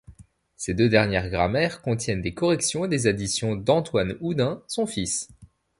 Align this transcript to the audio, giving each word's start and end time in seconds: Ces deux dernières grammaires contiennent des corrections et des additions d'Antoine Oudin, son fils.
Ces 0.55 0.73
deux 0.73 0.89
dernières 0.89 1.29
grammaires 1.29 1.83
contiennent 1.83 2.23
des 2.23 2.33
corrections 2.33 2.85
et 2.85 2.87
des 2.87 3.05
additions 3.05 3.55
d'Antoine 3.55 4.17
Oudin, 4.19 4.63
son 4.67 4.87
fils. 4.87 5.27